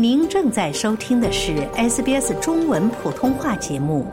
[0.00, 4.06] 您正在收听的是 SBS 中文普通话节目。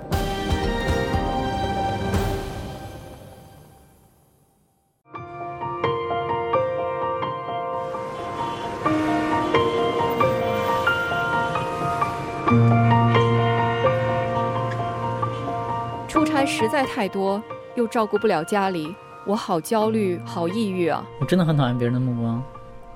[16.08, 17.40] 出差实在太多，
[17.76, 18.96] 又照顾不了家里，
[19.28, 21.06] 我好焦虑，好抑郁啊！
[21.22, 22.42] 我真的很讨厌别人的目光，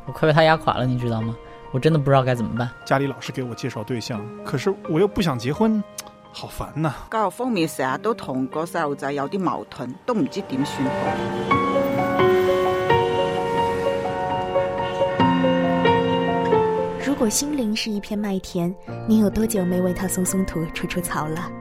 [0.08, 1.36] 我快被他压垮了，你知道吗？
[1.72, 2.70] 我真的不知道该怎么办。
[2.84, 5.84] 家里老是给我介绍对象，可是我又不想结婚，
[6.32, 6.94] 好烦呐！
[7.12, 10.92] 教育方面成日都同个細路仔有啲矛盾，都唔知點算好。
[17.06, 18.74] 如果心灵是一片麦田，
[19.08, 21.52] 你有多久没为它松松土、除除草了？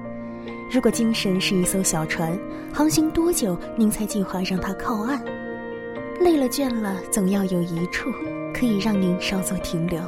[0.71, 2.39] 如果精神是一艘小船，
[2.73, 5.23] 航行多久您才计划让它靠岸？
[6.21, 8.09] 累了倦了，总要有一处
[8.53, 10.01] 可以让您稍作停留。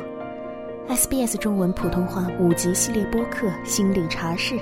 [0.88, 4.55] SBS 中文普通话五级系列播客《心理茶室》，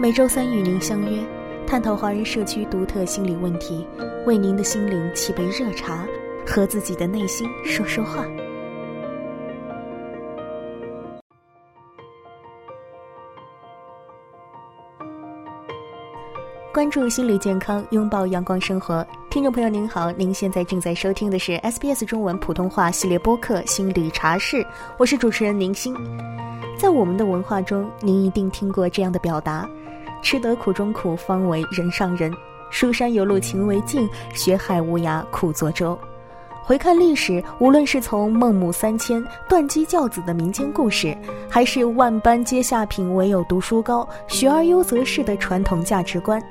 [0.00, 1.22] 每周三与您相约，
[1.66, 3.86] 探讨华人社区独特心理问题，
[4.26, 6.06] 为您的心灵沏杯热茶，
[6.46, 8.24] 和自己的内心说说话。
[16.72, 19.06] 关注心理健康，拥抱阳光生活。
[19.36, 24.62] 听众朋友您好，您现在正在收听的是 SBS 中文普通话系列播客《心理茶室》，
[24.96, 25.94] 我是主持人宁心。
[26.78, 29.68] 在我们的文化中，您一定听过这样的表达
[30.24, 32.32] ：“吃得苦中苦，方为人上人；
[32.70, 35.98] 书山有路勤为径，学海无涯苦作舟。”
[36.64, 41.14] 回看历史，无论是从孟母三迁、断机教子的民间故事，
[41.46, 46.42] 还是万般皆下品，唯有读书高，学而优则仕的传统价值观，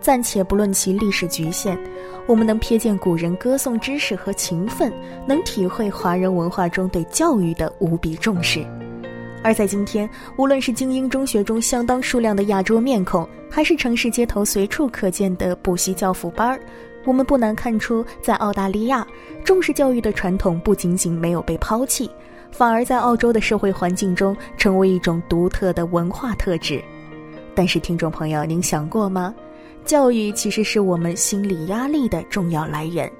[0.00, 1.78] 暂且不论其历史局限，
[2.26, 4.92] 我们能瞥见古人歌颂知识和勤奋，
[5.26, 8.64] 能体会华人文化中对教育的无比重视。
[9.42, 16.60] 而在今天，无论是精英中学中相当数量的亚洲面孔，还是城市街头随处可见的补习教辅班儿。
[17.04, 19.06] 我们不难看出，在澳大利亚，
[19.42, 22.10] 重视教育的传统不仅仅没有被抛弃，
[22.50, 26.82] 反而在澳洲的社会环境中成为一种独特的文化特质。
[27.54, 29.34] 但是，听众朋友，您想过吗？
[29.84, 33.10] 教育其实是我们心理压力的重要来源。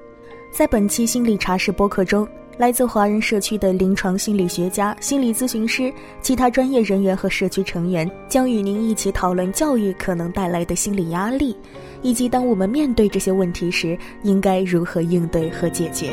[0.51, 2.27] 在本期心理茶室播客中，
[2.57, 11.57] 来自华人社区的临床心理学家、心理咨询师、其他专业人员和社区成员将与您一起讨论教育可能带来的心理压力。
[12.03, 16.13] 以及当我们面对这些问题时，应该如何应对和解决？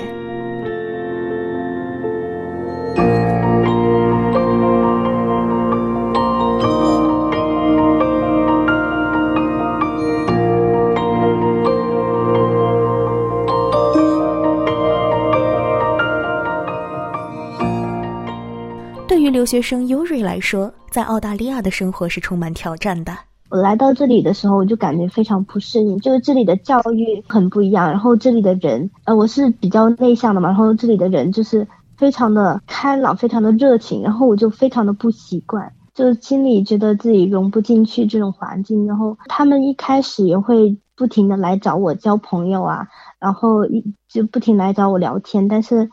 [19.47, 23.13] 学生尤瑞来说，在澳大利亚的生活是充满挑战的。
[23.49, 31.65] 我来到这里的时候，我就感觉非常不适应，就是这里的教育很不一样，然后这里的人，呃，我是比较内向的嘛，然后这里的人就是
[31.95, 45.89] 非常的开朗，非常的热情，然后我就非常的不习惯，就心里觉得自己融不进去这种环境，然后他们一开始也会不停的来找我交朋友啊，然后一就不停来找我聊天，但是，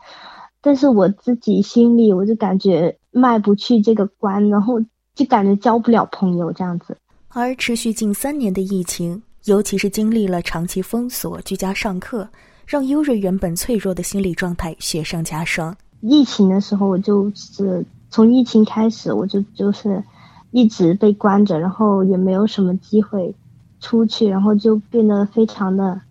[0.61, 4.77] 但是我自己心里我就感觉迈不去这个关，然后
[5.13, 6.97] 就感觉交不了朋友这样子。
[7.29, 12.27] 而持续近三年的疫情，尤其是经历了长期封锁、居家上课，
[12.65, 15.75] 让优瑞原本脆弱的心理状态雪上加霜。
[16.01, 20.03] 疫情的时候，我就是从疫情开始，我就就是
[20.51, 23.33] 一直被关着，然后也没有什么机会
[23.79, 26.01] 出去，然后就变得非常的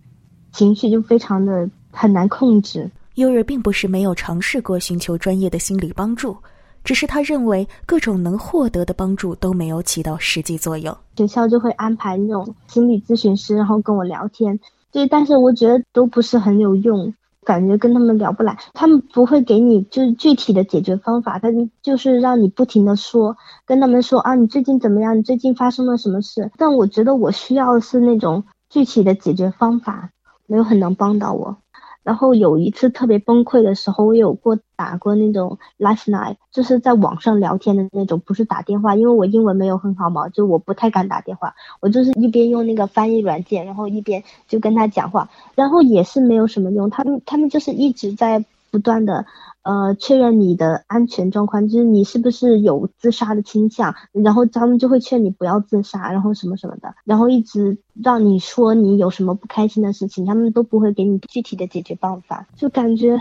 [0.52, 2.90] 情绪就非常的很难控制。
[3.16, 6.36] 优瑞并不是没有尝试过寻求专业的心理帮助。
[6.84, 10.96] 只是他认为各种能获得的帮助都没有起到实际作用。
[11.16, 14.60] 学校就会安排那种心理咨询师，然后跟我聊天。
[14.92, 18.58] 对，但是我觉得都不是很有用，感觉跟他们聊不来。
[18.74, 21.48] 他们不会给你就是具体的解决方法，他
[21.82, 23.36] 就是让你不停的说，
[23.66, 25.18] 跟他们说啊，你最近怎么样？
[25.18, 26.52] 你最近发生了什么事？
[26.56, 30.10] 但我觉得我需要的是那种具体的解决方法，
[30.46, 31.56] 没有很能帮到我。
[32.04, 49.24] 然后有一次特别崩溃的时候，我有过打过那种 life line，就是在网上聊天的那种，不是打电话，因为我英文没有很好嘛，就我不太敢打电话，我就是一边用那个翻译软件，然后一边就跟他讲话，然后也是没有什么用，他们他们就是一直在不断的。
[49.62, 63.18] 呃，确认你的安全状况，就是你是不是有自杀的倾向，然后他们就会劝你不要自杀，然后什么什么的，然后一直让你说你有什么不开心的事情，他们都不会给你具体的解决办法，就感觉，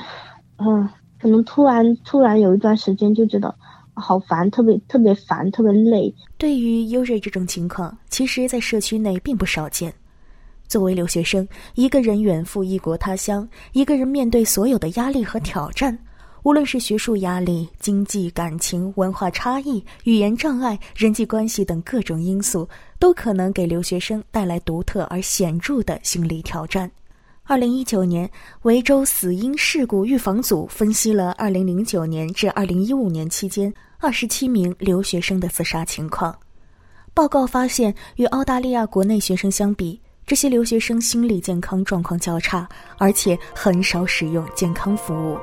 [0.58, 0.90] 嗯，
[1.22, 3.56] 可能突然突然有一段时间就觉得
[3.94, 6.14] 好烦，特别特别烦，特别累。
[6.38, 9.94] 对于优瑞这种情况，其实，在社区内并不少见。
[10.74, 15.96] 作为留学生，一个人远赴异国他乡，一个人面对所有的压力和挑战，
[16.42, 22.68] 无论是学术压力、经济、感情、文化差异、语言障碍、人际关系等各种因素，
[22.98, 26.90] 都可能给留学生带来独特而显著的心理挑战。
[27.44, 28.28] 二零一九年，
[28.64, 36.36] 维州死因事故预防组分析了二零零九年至二零一五年期间二十七名留学生的自杀情况。
[37.14, 42.68] 报告发现，与澳大利亚国内学生相比，这些留学生心理健康状况较差，
[42.98, 45.38] 而且很少使用健康服务。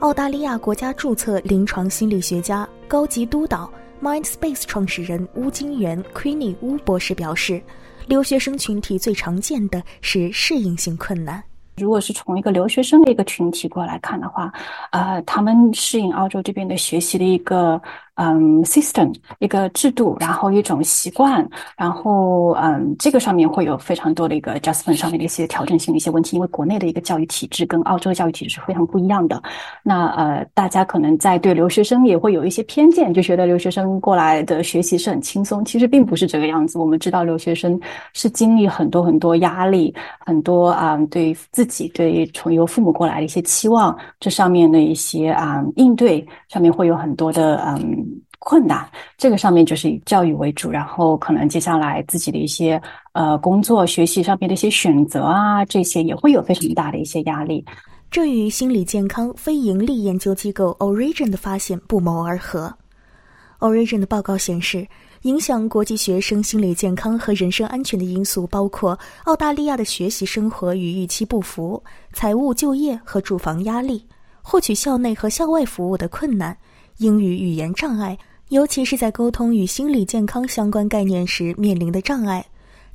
[0.00, 3.70] 澳大利亚国家注册临床心理学家、高级督导、
[4.02, 7.62] MindSpace 创始人乌金元 （Queenie） 乌博士表示。
[8.08, 11.42] 留学生群体最常见的是适应性困难。
[11.76, 14.52] 如果是从一个留学生的一个群体过来看的话，
[14.90, 17.80] 呃，他们适应澳洲这边的学习的一个。
[18.20, 29.40] 嗯，system 一个制度，然后一种习惯，然后嗯，这个上面会有非常多的一个 adjustment 上面的一些调整性的一些问题，因为国内的一个教育体制跟澳洲的教育体制是非常不一样的。
[29.84, 36.76] 那呃，大家可能在对留学生也会有一些偏见，就觉得留学生过来的学习是很轻松，其实并不是这个样子。
[36.76, 37.78] 我们知道留学生
[38.14, 39.94] 是经历很多很多压力，
[40.26, 48.07] 很多啊，对自己对从由父母过来的一些期望，这上面的一些啊应对上面会有很多的嗯。
[48.48, 52.80] 困难，这个上面就是以教育为主，然后可能接下来自己的一些
[53.12, 57.62] 呃工作、学习上面的一些选择啊，这些也会有非常大的一些压力。
[58.10, 62.74] 这与心理健康非盈利研究机构 Origin 的发现不谋而合。
[63.58, 64.88] Origin 的报告显示，
[65.24, 71.84] 影响国际学生心理健康和人身安全的因素包括澳大利亚的学习生活与预期不符、
[72.14, 74.02] 财务、就业和住房压力、
[74.40, 76.56] 获取校内和校外服务的困难、
[76.96, 78.16] 英语语言障碍。
[78.48, 82.42] 尤其是在沟通与心理健康相关概念时面临的障碍，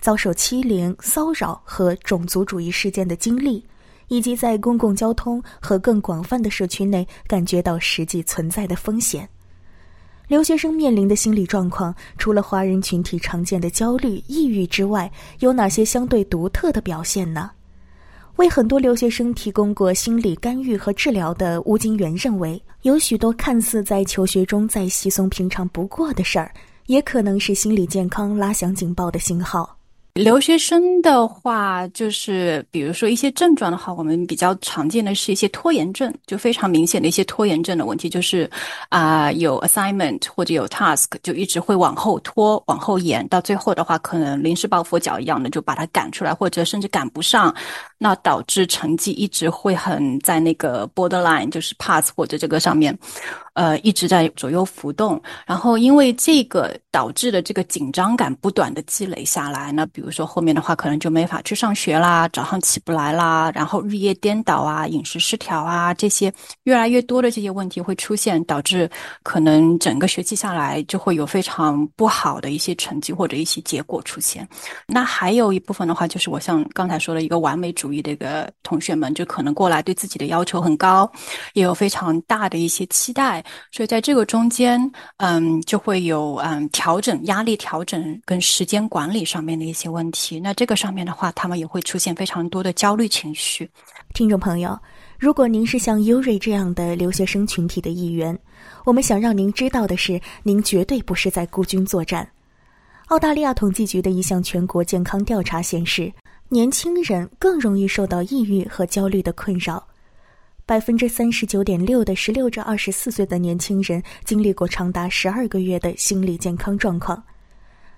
[0.01, 3.63] 遭受欺凌、骚扰和种族主义事件的经历，
[4.07, 9.29] 以及在公共交通和更广泛的社区内感觉到实际存在的风险。
[10.27, 17.51] 留学生面临的心理状况，除了华人群体常见的焦虑、抑郁之外，有哪些相对独特的表现呢？
[18.37, 26.51] 为很多留学生提供过心理干预和治疗的吴金元认为，有许多看似在求学中再稀松平常不过的事儿，
[26.87, 29.77] 也可能是心理健康拉响警报的信号。
[30.13, 38.47] 留学生的话，就是比如说一些症状的话，我们比较常见的是一些拖延症，就非常明显的一些拖延症的问题，就是
[38.89, 47.51] 啊有 assignment 或者有 task 就一直会往后拖、往后延，到最后的话，可能临时抱佛脚一样的就把它赶出来，或者甚至赶不上，
[47.97, 52.95] 那导致成绩一直会很在那个 borderline，就是 pass 或者这个上面。
[53.53, 66.33] 呃，一直在左右浮动，然后因为这个导致的这个紧张感不断的积累下来，那比如说后面的话可能就没法去上学啦，早上起不来啦，然后日夜颠倒啊，饮食失调啊，这些
[66.63, 68.89] 越来越多的这些问题会出现，导致
[69.21, 74.47] 可能整个学期下来就会有非常不好的一些成绩或者一些结果出现。
[74.87, 81.07] 那还有一部分的话，就是我像刚才说的一个完美主义的一个同学们，就可能过来对自己的要求很高，
[81.53, 83.42] 也有非常大的一些期待。
[83.71, 90.39] 所以在这个中间，嗯，就会有嗯调整压力调整跟时间管理上面的一些问题。
[90.39, 93.69] 那这个上面的话，他们也会出现非常多的焦虑情绪。
[94.13, 94.77] 听众朋友，
[95.17, 98.37] 如果您是像优瑞这样的留学生群体的一员，
[98.85, 102.27] 我们想让您知道的是，您绝对不是在孤军作战。
[103.07, 106.11] 澳大利亚统计局的一项全国健康调查显示，
[106.49, 109.85] 年轻人更容易受到抑郁和焦虑的困扰。
[110.65, 117.21] 百分之三十九点六的十六至二十四岁的年轻人经历过长达十二个月的心理健康状况，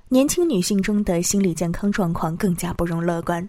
[0.10, 3.48] 年轻女性中的心理健康状况更加不容乐观。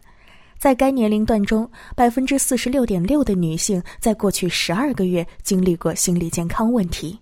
[0.59, 7.19] 在该年龄段中，百分之四十六点六的女性在过去十二个月经历过心理健康问题。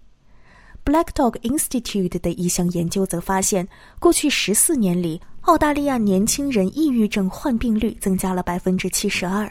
[0.85, 3.69] Black Dog Institute 的一项研究则发现，
[4.01, 9.51] 过去十四年里，澳大利亚年轻人抑郁症患病率增加了百分之七十二。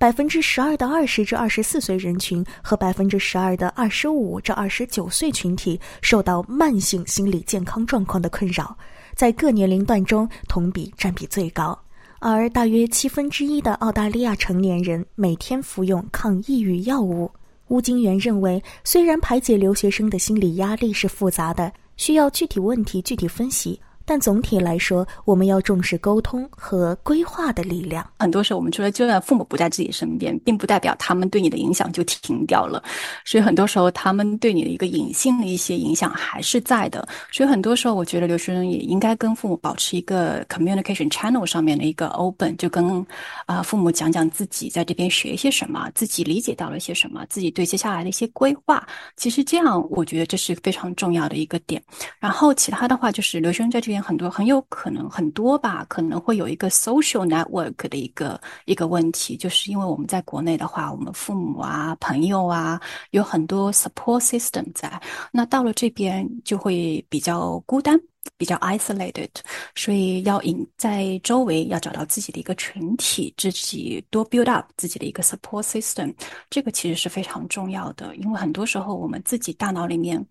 [0.00, 8.74] 百分之十二的二十至二十四岁人群和百分之十二的二十五至二十九岁群体受到慢性心理健康状况的困扰，
[9.14, 11.78] 在各年龄段中同比占比最高。
[12.18, 17.30] 而大约七分之一的澳大利亚成年人每天服用抗抑郁药物。
[17.68, 23.78] 乌金元认为，虽然排解留学生的心理压力是复杂的，需要具体问题具体分析。
[24.10, 28.04] 但总体来说，我们要重视沟通和规划的力量。
[28.18, 32.82] 很多时候，我们除了，就算父母不在自己身边，并不代表他们对你的影响就停掉了。
[33.24, 37.08] 所以很多时候，他们对你的一个隐性的一些影响还是在的。
[37.30, 43.06] 所以很多时候，我觉得留学生也应该跟父母保持一个 communication channel 上面的一个 open，就跟
[43.46, 48.84] 啊父母讲讲自己在这边学一些什么，自己理解到了一些什么，自己对接下来的一些规划。
[49.16, 51.80] 其实这样，我觉得这是非常重要的一个点。
[52.18, 53.99] 然后其他的话，就是留学生在这边。
[54.02, 62.80] 很多很有可能很多吧，可能会有一个 social network 的一个一个问题，就是因为我们在国内的话，我们父母啊、朋友啊，
[63.10, 65.00] 有很多 support system 在，
[65.32, 68.00] 那到了这边就会比较孤单，
[68.36, 69.30] 比较 isolated，
[69.74, 76.14] 所以要引在周围要找到自己的一个群体，自己多 build up 自己的一个 support system，
[76.48, 80.24] 这个其实是非常重要的，因为很多时候我们自己大脑里面。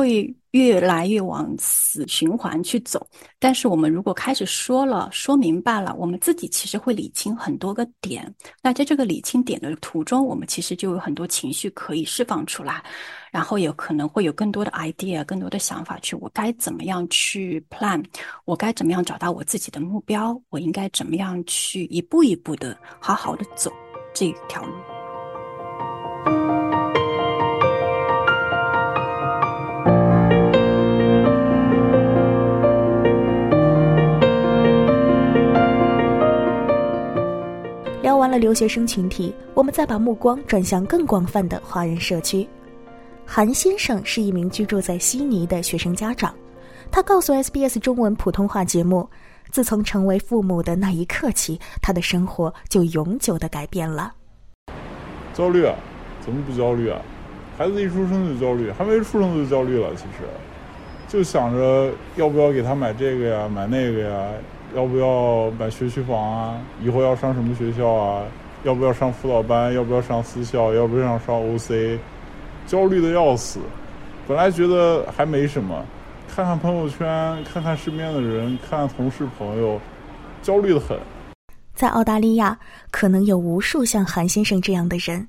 [0.00, 3.06] 会越来越往死循环去走，
[3.38, 8.34] 但是我们如果开始说了、说明白了，我们自己其实会理清很多个点。
[8.62, 12.82] 那在这个理清点的途中，我们其实就有很多情绪可以释放出来，
[13.30, 18.02] 然后有可能会有更多的 idea、更多的想法去我该怎么样去 plan，
[18.46, 23.70] 我该怎么样找到我自己的目标，我应该怎么样去一步一步的好好的走
[24.14, 24.72] 这条路。
[38.30, 42.48] 了留学生群体，我们再把目光转向更广泛的华人社区。
[43.26, 46.34] 韩先生是一名居住在悉尼的学生家长，
[46.90, 49.08] 他告诉 SBS 中文普通话节目，
[49.50, 54.12] 自从成为父母的那一刻起，他的生活就永久的改变了。
[55.34, 55.74] 焦虑啊？
[56.24, 57.00] 怎么不焦虑啊？
[57.58, 59.90] 孩子一出生就焦虑，还没出生就焦虑了。
[59.94, 60.24] 其实，
[61.08, 64.28] 就想着要不要给他买这个呀，买那个呀。
[64.74, 66.60] 要不要买学区房啊？
[66.82, 68.24] 以后要上什么学校啊？
[68.62, 69.72] 要不要上辅导班？
[69.74, 70.72] 要不要上私校？
[70.74, 71.98] 要不要上 OC？
[72.66, 73.58] 焦虑的要死。
[74.28, 75.84] 本来觉得还没什么，
[76.28, 79.80] 看看朋友圈，看看身边的人，看看同事朋友，
[80.42, 80.98] 焦虑的很。
[81.74, 82.58] 在澳大利亚，
[82.90, 85.26] 可能有无数像韩先生这样的人。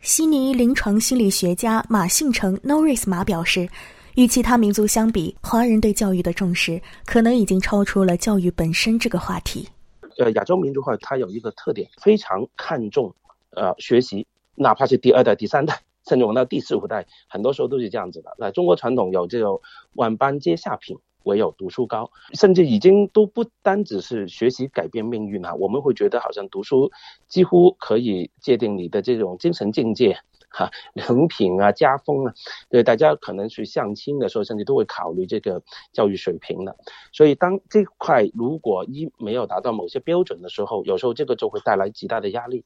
[0.00, 3.68] 悉尼临床心理学家马信成 （Norris 马）表示。
[4.16, 9.68] 与其他民族相比，华人对教育的重视可能已经超出了教育本身这个话题。
[10.18, 13.12] 呃，亚洲民族化它有一个特点，非常看重
[13.50, 18.32] 呃学习，哪怕是第二代、第三代，甚至我们到第四五代，很多时候都是这样子的。
[18.38, 19.60] 那中国传统有这种
[19.94, 26.90] 万般皆下品，唯有读书高，甚至已经都不单只是学习改变命运了，我们会觉得好像读书
[27.28, 30.16] 几乎可以界定你的这种精神境界。
[30.56, 32.34] 哈，人品啊，家风啊，
[32.70, 35.60] 对大家可能去相亲的时候，甚至都会考虑这个
[35.92, 36.76] 教育水平的。
[37.12, 42.64] 所以，当这块如果一没有达到某些标准的时候，有时候这个就会带来极大的压力。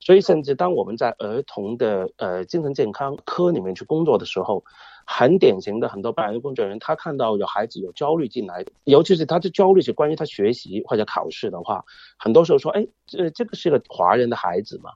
[0.00, 4.64] 所以，甚至当我们在儿童的呃精神健康科里面去工作的时候，
[5.06, 11.84] 很典型的很多白人工作人员，他看到有孩子有焦虑进来，尤其是他的焦虑是关于他学习或者考试的话，
[12.18, 14.90] 很多时候说，哎，这这个是个华人的孩子嘛。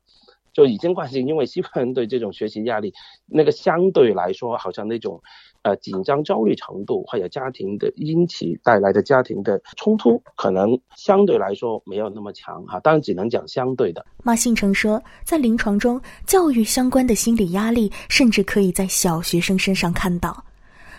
[0.52, 2.94] 就已经惯性，因为西方人对这种学习压力，
[3.26, 5.20] 那个相对来说，好像那种，
[5.66, 12.78] 呃，紧张、焦虑程度，还有家庭的因起带来的家庭的冲突，可能相对来说没有那么强哈。
[12.78, 14.06] 当然，只能讲相对的。
[14.22, 20.40] 马信成说，在临床中，教育相关的心理压力，甚至可以在小学生身上看到。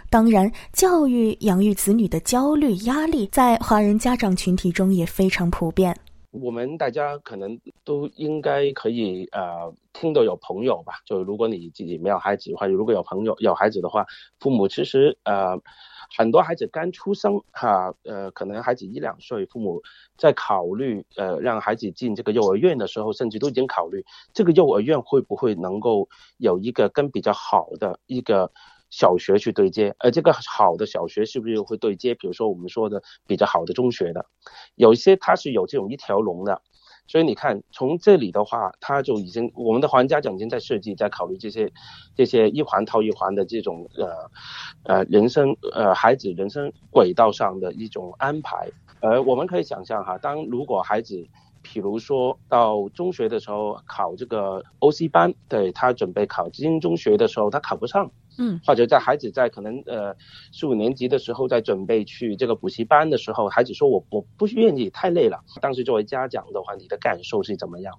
[0.10, 5.96] 当然，教育养育子女的焦虑压力，在华人家长群体中也非常普遍。
[6.42, 14.06] 我们大家可能都应该可以呃听到有朋友吧，就如果你自己没有孩子的话，如果有朋友有孩子的话，
[14.40, 15.60] 父母其实呃
[16.16, 19.82] 很多孩子刚出生哈，呃可能孩子一两岁，父母
[20.18, 28.52] 在考虑呃让孩子进这个幼儿园的时候，甚至都已经考虑这个幼儿园会不会能够有一个跟比较好的一个。
[28.98, 32.16] 小学去对接，而这个好的小学是不是会对接？
[32.16, 34.26] 比如说我们说的比较好的中学的，
[34.74, 36.64] 有一些它是有这种一条龙的，
[37.06, 41.72] 所以你看从这里的话，它就已经我们的皇家奖金在设计，在考虑这些
[42.16, 44.32] 这些一环套一环的这种呃
[44.84, 48.68] 呃人生呃孩子人生轨道上的一种安排。
[49.02, 51.28] 呃，我们可以想象哈，当如果孩子。
[51.70, 60.16] 比如说到中学的时候考这个 OC 班，对他准备考精英中学的时候他考不上，嗯，或者在孩子在可能呃
[60.52, 65.44] 四五年级的时候在准备去这个补习班的时候，孩子说我我不愿意太累了。
[65.62, 67.94] 当时作为家长的话，你的感受是怎么样？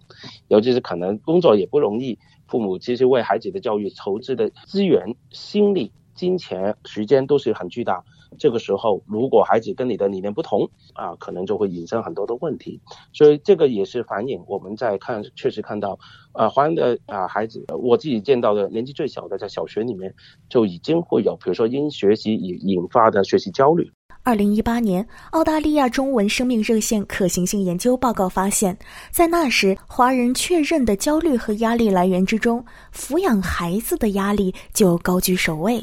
[0.48, 5.92] 尤其是可能工作也不容易，父母其实为孩子的教育投资的资源、心理。
[6.14, 8.02] 金钱、时间都是很巨大。
[8.38, 12.80] 这个时候，如果孩子跟你的理念不同啊，可能就会引申很多的问题。
[13.12, 15.98] 所以这个也是反映我们在看，确实看到
[16.34, 20.14] 呃，华人的啊孩子，我自己见到的年纪最小的，在小学里面
[20.48, 23.90] 就已经会有，比如说因学习引引发的学习焦虑。
[24.24, 28.76] 二零一八年，澳大利亚中文生命热线可行性研究报告发现，
[29.10, 35.82] 在那时华人确认的焦虑和压力来源之中，抚养孩子的压力就高居首位。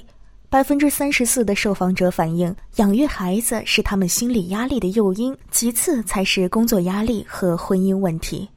[0.50, 8.48] 百分之三十四的受访者反映，养育孩子是他们心理压力的诱因，其次才是工作压力和婚姻问题。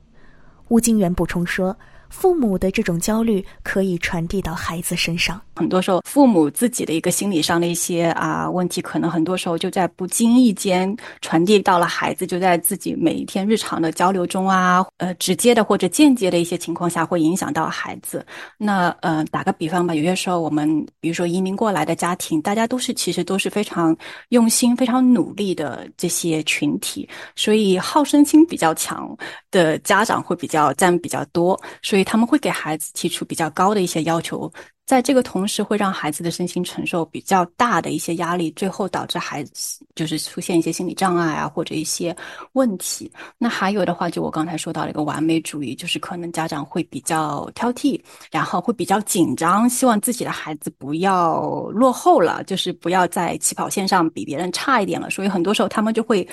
[0.68, 1.76] 吴金元补充说。
[2.08, 5.40] 父母的这种焦虑可以传递到孩子身上。
[5.56, 18.24] 很多时候，父母自己的一个心理上的一些啊问题，可能很多时候就在不经意间传递到了孩子，就在自己每一天日常的交流中啊，呃，直接的或者间接的一些情况下，会影响到孩子。
[18.56, 23.96] 那呃，打个比方吧，有些时候我们比如说移民过来的家庭，大家都是其实都是非常
[24.28, 29.16] 用心、非常努力的这些群体，所以好胜心比较强
[29.52, 32.08] 的家长会比较占比较多，所以。
[32.08, 34.50] 他们会给孩子提出比较高的一些要求，
[34.86, 42.16] 在这个同时会让孩子的身心承受比较大的一些压力，最后导致孩子就是出现一些心理障碍啊，或者一些
[42.54, 43.12] 问题。
[43.36, 48.00] 那还有的话，就我刚才说到了一个完美主义，就是可能家长会比较挑剔，
[48.30, 51.42] 然后会比较紧张，希望自己的孩子不要
[51.74, 55.10] 落后了，就是不要在起跑线上比别人差一点了。
[55.10, 56.26] 所以很多时候他们就会。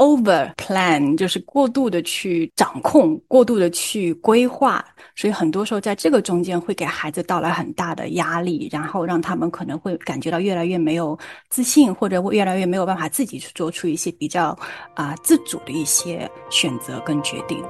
[0.00, 4.82] Over plan 就是过度的去掌控，过度的去规划，
[5.14, 11.18] 所以很多时候在这个中间会给孩子带来很大的压力，然后让他们可能会感觉到越来越没有
[11.50, 14.58] 自信，或者越来越没有办法自己去做出一些比较
[14.94, 17.62] 啊自主的一些选择跟决定。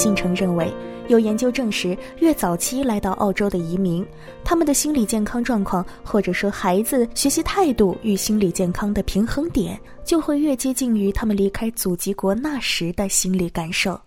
[0.00, 0.72] 信诚认为，
[1.08, 4.02] 有研究证实，越早期来到澳洲的移民，
[4.42, 14.00] 他们的心理健康状况，或者说孩子学习态度与心理健康的平衡点，就会越接近于他们离开祖籍国那时的心理感受。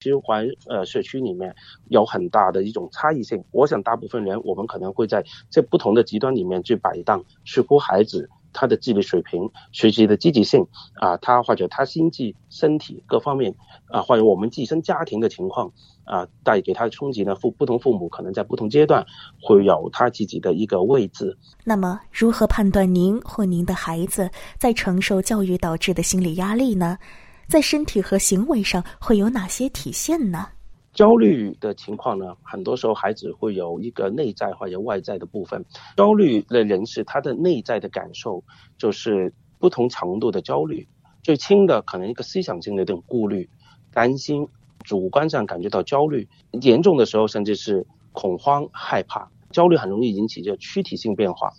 [0.00, 1.54] 其实环呃社区里面
[1.88, 8.28] 有很大的一种差异性，我想大部分人我们可能会在这不同的极端里面去摆荡，似乎孩子。
[8.58, 13.54] 他的智力水平、学习的积极性啊，他或者他心智、身体各方面
[13.86, 15.70] 啊，或者我们自身家庭的情况
[16.02, 17.36] 啊，带给他的冲击呢？
[17.36, 19.06] 父不同父母可能在不同阶段
[19.40, 21.38] 会有他自己的一个位置。
[21.62, 26.98] 那么，如何判断您或您的孩子在承受教育导致的心理压力呢？
[27.46, 30.48] 在身体和行为上会有哪些体现呢？
[30.98, 35.64] 焦虑的情况呢，很多时候孩子会有一个内在或者外在的部分。
[35.96, 38.42] 焦虑的人士，他的内在的感受
[38.76, 40.88] 就是不同程度的焦虑，
[41.22, 43.48] 最轻的可能一个思想性的这种顾虑、
[43.92, 44.48] 担心，
[44.82, 46.26] 主观上感觉到焦虑；
[46.62, 49.30] 严重的时候，甚至是恐慌、害怕。
[49.52, 51.52] 焦虑很容易引起这躯体性变化，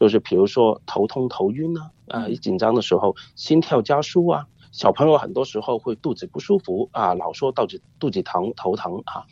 [0.00, 4.48] 就是比如说头痛、头晕啊，啊，一紧张的时候心跳加速啊。
[4.72, 9.24] 小朋友很多时候会肚子不舒服啊，老说肚子肚子疼、头疼啊，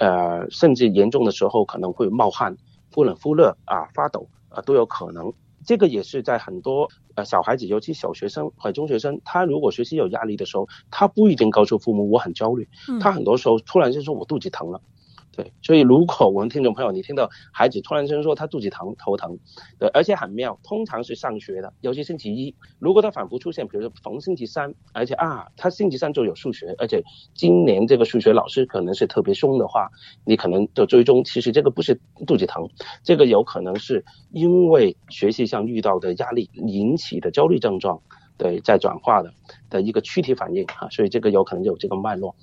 [0.00, 2.56] 呃，甚至严重的时候可能会冒汗、
[2.94, 5.32] 忽冷忽热啊、发抖啊都有可能。
[5.66, 12.68] 这个也是在很多呃小孩子，尤其小学生和中学生，他如果学习有压力的时候，他不一定告诉父母我很焦虑，
[13.00, 14.80] 他很多时候突然就说我肚子疼了。
[15.38, 19.38] 对，所以如果我们听众朋友，你听到孩子突然间说他肚子疼、头疼，
[19.78, 29.88] 对，而且很妙，通常是上学的，尤其星期一，如果他反复出现，比如说逢星期三，而且啊，他星期三就有数学，而且今年这个数学老师可能是特别凶的话，
[30.24, 32.68] 你可能就追踪，其实这个不是肚子疼，
[33.04, 38.02] 这个有可能是因为学习上遇到的压力引起的焦虑症状，
[38.36, 39.32] 对，在转化的
[39.70, 42.34] 的一个躯体反应啊，所以这个有可能有这个脉络。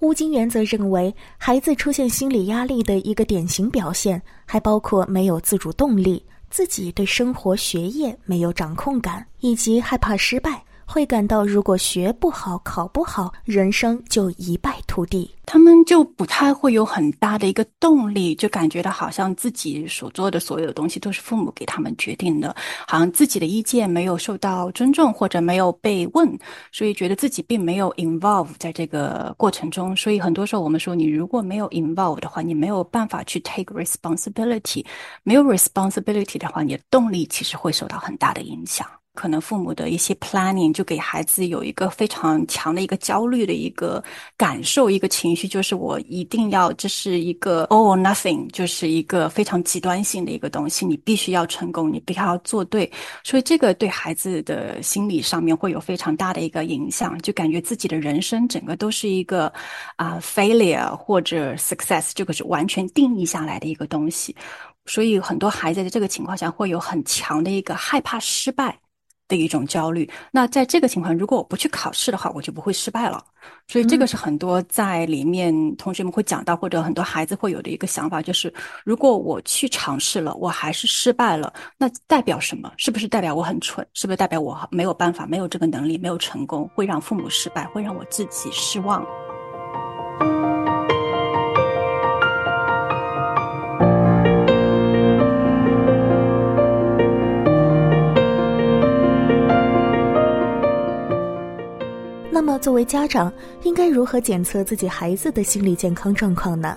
[0.00, 10.62] 乌金原则认为，孩子出现心理压力的一个典型表现，还包括没有自主动力，自己对生活、学业没有掌控感，以及害怕失败。
[10.86, 15.30] 会感到，如果学不好、考不好，人生就一败涂地。
[15.44, 22.54] 他们就不太会有很大的一个动力，就感觉到好像自己所做的所有的东西都是父母给他们决定的，
[22.86, 26.36] 好像自己的意见没有受到尊重或者没有被问，
[26.72, 29.94] 所以觉得自己并没有 involve 在这个过程中。
[29.94, 34.84] 所以很多时候我们说，你如果没有 involve 的话，你没有办法去 take responsibility，
[35.22, 38.84] 没有 responsibility 的话，你的动力其实会受到很大的影响。
[39.16, 44.02] 可能父母的一些 planning 就给孩子有一个非常强的一个焦虑的一个
[44.36, 52.88] 感受，一个情绪，就是我一定要这是一个 all or nothing，就是一个非常极端性的一个东西，你必须要成功，你必须要做对，
[53.24, 59.50] 所以这个对孩子的心理上面会有非常大的一个影响，就感觉自己的人生整个都是一个
[59.96, 64.36] 啊 failure 或者 success，这个是完全定义下来的一个东西，
[64.84, 68.78] 所以很多孩子在这个情况下会有很强的一个害怕失败。
[69.28, 70.08] 的一种焦虑。
[70.30, 73.24] 那在这个情况，如果我不去考试的话，我就不会失败了。
[73.68, 78.52] 所以这个是很多在里面同学们会讲到，或者很多孩子会有的一个想法，就是
[78.84, 82.72] 如果我去尝试了，我还是失败了，那代表什么？
[82.76, 83.86] 是不是代表我很蠢？
[83.94, 89.06] 是不是代表我没有办法、没有这个能力、没有成功，会让父母失败，会让我自己失望？
[102.36, 106.76] 那么，作为家长，应该如何检测自己孩子的心理健康状况呢？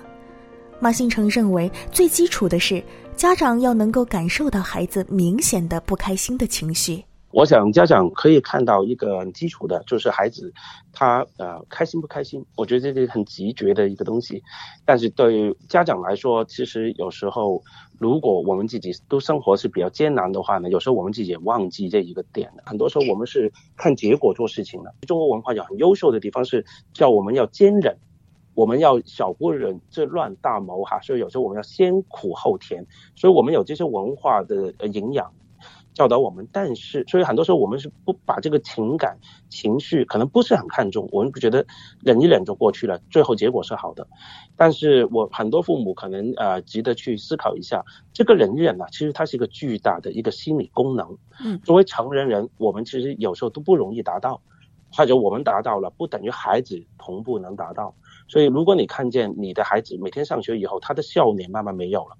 [0.79, 2.81] 马新成认为，最基础的是
[3.17, 7.03] 家长要能够感受到孩子明显的不开心的情绪。
[7.31, 10.51] 我想家长可以看到一个很基础的，就是孩子
[10.91, 12.43] 他呃开心不开心。
[12.55, 14.41] 我觉得这是很直觉的一个东西，
[14.83, 17.61] 但是对于家长来说，其实有时候
[17.99, 22.51] 如果我们自己都生活是比较艰难的话呢，有时候我们自己也忘记这一个点。
[22.65, 24.95] 很多时候我们是看结果做事情的。
[25.07, 27.95] 中国文化有很优秀的地方是叫我们要坚忍，
[28.55, 30.99] 我们要小不忍则乱大谋哈。
[31.01, 35.31] 所以有时候我们要先苦后甜，所以我们有这些文化的营养。
[35.99, 39.17] 教导我们，但是所以很多时候我们是不把这个情感
[39.49, 41.65] 情绪可能不是很看重，我们不觉得
[42.01, 44.07] 忍一忍就过去了，最后结果是好的。
[44.55, 47.83] 但是我很多父母可能呃值得去思考一下，
[48.13, 51.17] 这个忍一忍呢，其实它是一个巨大的一个心理功能。
[51.43, 54.41] 嗯，作为成人人，我们其实有时候都不容易达到，
[54.93, 57.93] 或者我们达到了，不等于孩子同步能达到。
[58.29, 62.15] 所以如果你看见你的孩子每天上学以后，他的笑脸慢慢没有了。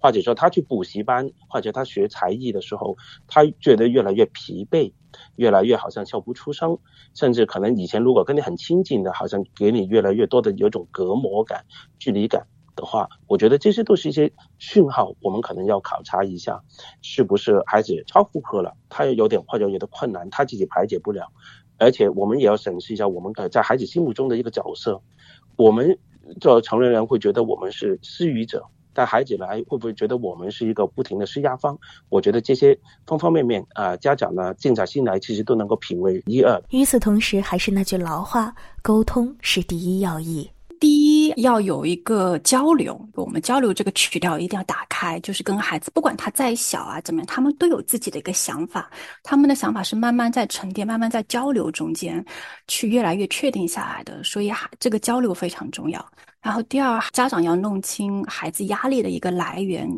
[0.00, 4.92] 或者说他去补习班，或者他学才艺的时候，他觉得越来越疲惫，
[5.36, 6.78] 越来越好像笑不出声，
[7.14, 11.64] 甚至可能以前如果跟你很亲近的，好像给你越来越多的有种隔膜感、
[11.98, 16.62] 距离感的话，我觉得这些都是一些讯号，我们可能要考察一下，
[17.02, 21.32] 是不是孩子超负荷了，他有点或者有点困难，他自己排解不了，
[21.76, 25.02] 而且我们也要审视一下我们在孩子心目中的一个角色，
[25.56, 25.98] 我们
[26.40, 28.64] 做成年人会觉得我们是施予者。
[28.98, 31.78] 带孩子来会不会觉得我们是一个不停的施压方？
[32.08, 36.60] 我觉得这些方方面面啊，家长呢静下心来，其实都能够品味一二。
[36.70, 40.50] 与此同时，还是那句老话，沟通是第一要义。
[41.42, 48.90] 要有一个交流，我们交流这个曲调一定要打开，就是跟孩子，不管他再小啊怎么样，他们都有自己的一个想法，
[49.22, 52.24] 他们的想法是慢慢在沉淀，慢慢在交流中间
[52.66, 56.04] 去越来越确定下来的，所以这个交流非常重要。
[56.40, 59.88] 然后第二，家长要弄清孩子压力的一个来源，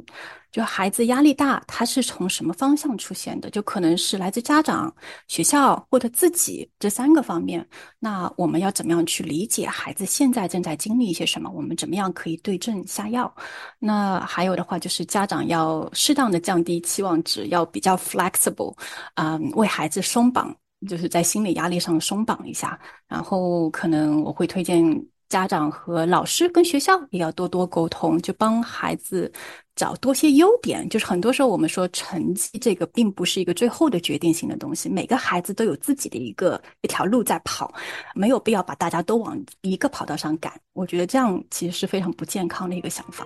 [0.53, 3.49] 就孩子压力大，他是从什么方向出现的？
[3.51, 4.93] 就可能是来自家长、
[5.29, 7.65] 学校或者自己这三个方面。
[7.99, 11.51] 那我们要怎么样去理解孩子现在正在经历一些什么？
[11.51, 13.33] 我们怎么样可以对症下药？
[13.79, 18.77] 那还有的话就是家长要适当的降低期望值，要比较 flexible，
[19.15, 20.55] 嗯，为孩子松绑，
[20.89, 22.79] 就是在心理压力上松绑一下。
[23.07, 24.83] 然后可能我会推荐。
[25.31, 29.33] 家长和老师跟学校也要多多沟通，就帮孩子
[29.77, 30.87] 找多些优点。
[30.89, 37.73] 就是很多时候我们说成绩这个并不是一个最后的决定性的东西，每个孩子都有自己的一个一条路在跑，
[38.15, 40.53] 没有必要把大家都往一个跑道上赶。
[40.73, 43.25] 我觉得这样其实是非常不健康的一个想法。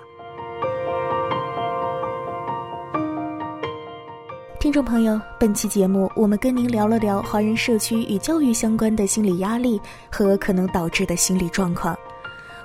[4.65, 9.79] 听众朋友，本期节目我们跟您聊了聊华人社区与教育相关的心理压力
[10.11, 11.95] 和可能导致的心理状况。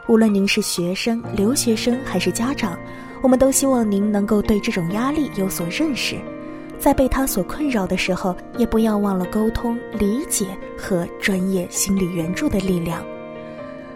[0.08, 2.80] 无论您是学生、留学生还是家长，
[3.22, 6.16] 我们都希望您能够对这种压力有所认识，
[6.80, 10.46] 在被他所困扰的时候，也不要忘了沟通、理解
[10.78, 13.04] 和专业心理援助的力量。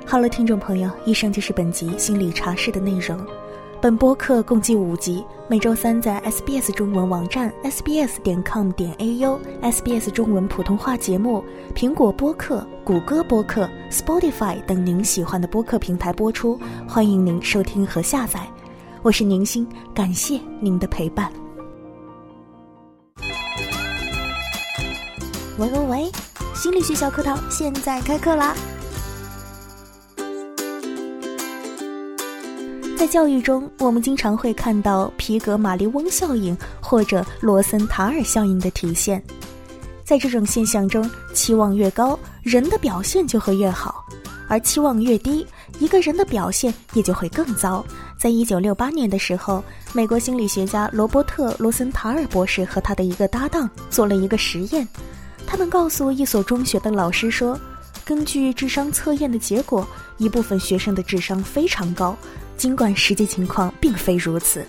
[0.05, 3.17] 好了，听众朋友，以上就是本集心理茶室的内容。
[3.83, 11.43] 本播客共计五集，每周三在 SBS 中文网站 sbs 点 com 点 au、SBS 中文普通话节目、
[11.75, 18.47] 苹果播客、谷歌播客、Spotify 等您喜欢的播客平台播出，欢迎您收听和下载。
[19.01, 21.29] 我是宁心，感谢您的陪伴。
[25.57, 26.11] 喂喂喂，
[26.55, 28.55] 心理学小课堂现在开课啦！
[33.03, 39.21] 在教育中，我们经常会看到皮格马利翁效应或者罗森塔尔效应的体现。
[40.05, 43.93] 在这种现象中，期望越高，人的表现就会越好；
[44.47, 45.45] 而期望越低，
[45.79, 47.85] 一个人的表现也就会更糟。
[48.17, 49.61] 在一九六八年的时候，
[49.91, 54.87] 美国心理学家罗伯特·罗森塔尔博士和他的一个搭档做了一个实验，
[55.45, 57.59] 他们告诉一所中学的老师说，
[58.05, 59.87] 根据智商测验的结果，
[60.17, 62.17] 一部分学生的智商非常高，
[62.57, 64.65] 尽管实际情况并非如此。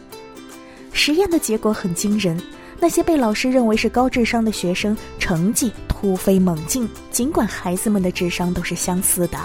[0.92, 2.40] 实验的结果很惊人。
[2.80, 9.38] 那些被老师认为是高智商的学生，成绩突飞猛进，尽管孩子们的智商都是相似的。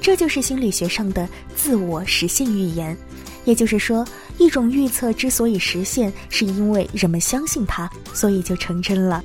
[0.00, 2.96] 这就是心理学上的自我实现预言，
[3.44, 4.06] 也就是说，
[4.38, 9.24] 一种预测之所以实现，是因为人们相信它，所以就成真了。